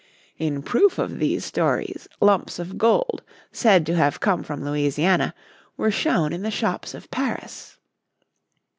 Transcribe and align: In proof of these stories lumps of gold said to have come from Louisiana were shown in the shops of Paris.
In 0.39 0.63
proof 0.63 0.97
of 0.97 1.19
these 1.19 1.45
stories 1.45 2.07
lumps 2.19 2.57
of 2.57 2.75
gold 2.79 3.21
said 3.51 3.85
to 3.85 3.95
have 3.95 4.19
come 4.19 4.41
from 4.41 4.65
Louisiana 4.65 5.35
were 5.77 5.91
shown 5.91 6.33
in 6.33 6.41
the 6.41 6.49
shops 6.49 6.95
of 6.95 7.11
Paris. 7.11 7.77